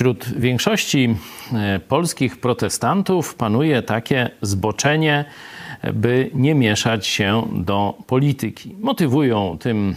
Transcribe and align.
Wśród 0.00 0.28
większości 0.36 1.16
e, 1.52 1.80
polskich 1.80 2.40
protestantów 2.40 3.34
panuje 3.34 3.82
takie 3.82 4.30
zboczenie, 4.42 5.24
by 5.94 6.30
nie 6.34 6.54
mieszać 6.54 7.06
się 7.06 7.48
do 7.52 7.94
polityki. 8.06 8.74
Motywują 8.80 9.56
tym, 9.60 9.96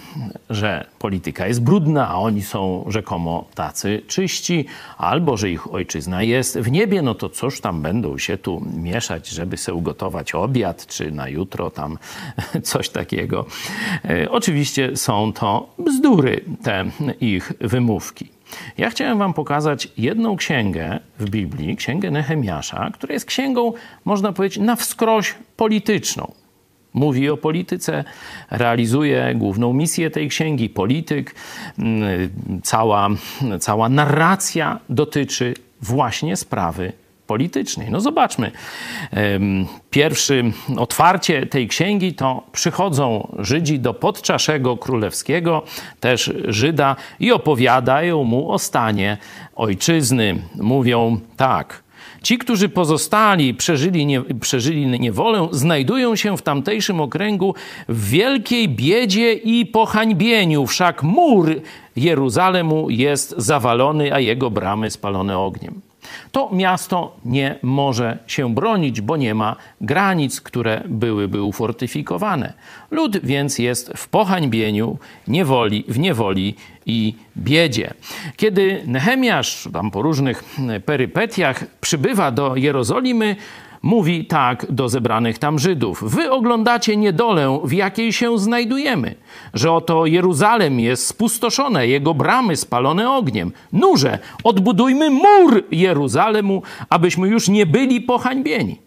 że 0.49 0.85
polityka 0.99 1.47
jest 1.47 1.63
brudna, 1.63 2.09
a 2.09 2.15
oni 2.15 2.41
są 2.41 2.85
rzekomo 2.87 3.45
tacy 3.55 4.01
czyści, 4.07 4.65
albo 4.97 5.37
że 5.37 5.49
ich 5.49 5.73
ojczyzna 5.73 6.23
jest 6.23 6.59
w 6.59 6.71
niebie, 6.71 7.01
no 7.01 7.15
to 7.15 7.29
cóż 7.29 7.61
tam 7.61 7.81
będą 7.81 8.17
się 8.17 8.37
tu 8.37 8.65
mieszać, 8.77 9.29
żeby 9.29 9.57
sobie 9.57 9.77
ugotować 9.77 10.35
obiad, 10.35 10.87
czy 10.87 11.11
na 11.11 11.29
jutro 11.29 11.69
tam 11.71 11.97
coś 12.63 12.89
takiego. 12.89 13.45
E, 14.05 14.31
oczywiście 14.31 14.97
są 14.97 15.33
to 15.33 15.75
bzdury, 15.79 16.41
te 16.63 16.85
ich 17.21 17.53
wymówki. 17.61 18.32
Ja 18.77 18.89
chciałem 18.89 19.17
Wam 19.17 19.33
pokazać 19.33 19.87
jedną 19.97 20.35
księgę 20.35 20.99
w 21.19 21.29
Biblii, 21.29 21.75
księgę 21.75 22.11
Nehemiasza, 22.11 22.89
która 22.93 23.13
jest 23.13 23.25
księgą, 23.25 23.73
można 24.05 24.33
powiedzieć, 24.33 24.63
na 24.63 24.75
wskroś 24.75 25.35
polityczną. 25.57 26.31
Mówi 26.93 27.29
o 27.29 27.37
polityce, 27.37 28.03
realizuje 28.51 29.35
główną 29.35 29.73
misję 29.73 30.09
tej 30.09 30.29
księgi, 30.29 30.69
polityk. 30.69 31.35
Mm, 31.79 32.29
cała, 32.63 33.09
cała 33.59 33.89
narracja 33.89 34.79
dotyczy 34.89 35.53
właśnie 35.81 36.35
sprawy 36.37 36.93
politycznej. 37.33 37.87
No 37.91 38.01
zobaczmy. 38.01 38.51
Pierwszy 39.89 40.51
otwarcie 40.77 41.45
tej 41.45 41.67
księgi 41.67 42.13
to 42.13 42.43
przychodzą 42.51 43.27
Żydzi 43.39 43.79
do 43.79 43.93
podczaszego 43.93 44.77
królewskiego, 44.77 45.63
też 45.99 46.31
Żyda, 46.47 46.95
i 47.19 47.31
opowiadają 47.31 48.23
mu 48.23 48.51
o 48.51 48.59
stanie 48.59 49.17
ojczyzny. 49.55 50.41
Mówią 50.55 51.19
tak. 51.37 51.83
Ci, 52.23 52.37
którzy 52.37 52.69
pozostali, 52.69 53.53
przeżyli, 53.53 54.05
nie, 54.05 54.21
przeżyli 54.21 54.99
niewolę, 54.99 55.47
znajdują 55.51 56.15
się 56.15 56.37
w 56.37 56.41
tamtejszym 56.41 57.01
okręgu 57.01 57.55
w 57.89 58.09
wielkiej 58.09 58.69
biedzie 58.69 59.33
i 59.33 59.65
pohańbieniu. 59.65 60.65
Wszak 60.65 61.03
mur 61.03 61.61
Jeruzalemu 61.95 62.89
jest 62.89 63.35
zawalony, 63.37 64.13
a 64.13 64.19
jego 64.19 64.51
bramy 64.51 64.91
spalone 64.91 65.37
ogniem. 65.37 65.92
To 66.31 66.49
miasto 66.53 67.15
nie 67.25 67.55
może 67.61 68.17
się 68.27 68.53
bronić, 68.55 69.01
bo 69.01 69.17
nie 69.17 69.35
ma 69.35 69.55
granic, 69.81 70.41
które 70.41 70.81
byłyby 70.85 71.41
ufortyfikowane. 71.41 72.53
Lud 72.91 73.17
więc 73.25 73.59
jest 73.59 73.93
w 73.95 74.07
pohańbieniu, 74.07 74.97
niewoli, 75.27 75.85
w 75.87 75.99
niewoli 75.99 76.55
i 76.85 77.15
biedzie. 77.37 77.93
Kiedy 78.37 78.83
Nehemiasz, 78.87 79.69
tam 79.73 79.91
po 79.91 80.01
różnych 80.01 80.43
perypetiach, 80.85 81.65
przybywa 81.81 82.31
do 82.31 82.55
Jerozolimy, 82.55 83.35
mówi 83.83 84.25
tak 84.25 84.71
do 84.71 84.89
zebranych 84.89 85.39
tam 85.39 85.59
Żydów: 85.59 86.03
Wy 86.03 86.31
oglądacie 86.31 86.97
niedolę, 86.97 87.59
w 87.63 87.71
jakiej 87.71 88.13
się 88.13 88.39
znajdujemy, 88.39 89.15
że 89.53 89.71
oto 89.71 90.05
Jeruzalem 90.05 90.79
jest 90.79 91.07
spustoszone, 91.07 91.87
jego 91.87 92.13
bramy 92.13 92.55
spalone 92.55 93.11
ogniem. 93.11 93.51
Nurze, 93.73 94.19
odbudujmy 94.43 95.09
mur 95.09 95.63
Jeruzalemu, 95.71 96.63
abyśmy 96.89 97.27
już 97.27 97.49
nie 97.49 97.65
byli 97.65 98.01
pohańbieni. 98.01 98.79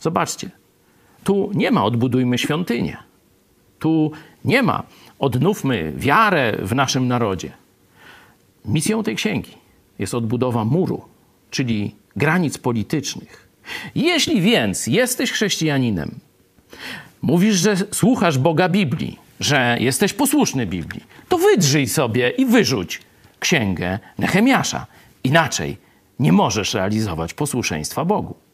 Zobaczcie, 0.00 0.50
tu 1.24 1.50
nie 1.54 1.70
ma 1.70 1.84
odbudujmy 1.84 2.38
świątynię. 2.38 2.96
Tu 3.78 4.12
nie 4.44 4.62
ma 4.62 4.82
odnówmy 5.18 5.92
wiarę 5.96 6.58
w 6.62 6.74
naszym 6.74 7.08
narodzie. 7.08 7.52
Misją 8.64 9.02
tej 9.02 9.16
księgi 9.16 9.52
jest 9.98 10.14
odbudowa 10.14 10.64
muru, 10.64 11.02
czyli 11.50 11.94
granic 12.16 12.58
politycznych 12.58 13.45
jeśli 13.94 14.40
więc 14.40 14.86
jesteś 14.86 15.32
chrześcijaninem, 15.32 16.14
mówisz, 17.22 17.56
że 17.56 17.76
słuchasz 17.92 18.38
Boga 18.38 18.68
Biblii, 18.68 19.18
że 19.40 19.76
jesteś 19.80 20.12
posłuszny 20.12 20.66
Biblii, 20.66 21.04
to 21.28 21.38
wydrzyj 21.38 21.88
sobie 21.88 22.30
i 22.30 22.46
wyrzuć 22.46 23.00
księgę 23.38 23.98
Nehemiasza. 24.18 24.86
Inaczej 25.24 25.76
nie 26.18 26.32
możesz 26.32 26.74
realizować 26.74 27.34
posłuszeństwa 27.34 28.04
Bogu. 28.04 28.45